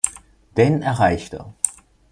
[0.55, 1.45] Dan erreichte.